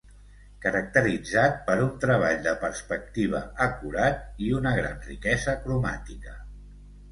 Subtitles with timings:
[0.61, 6.39] Caracteritzat per un treball de perspectiva acurat i una gran riquesa cromàtica.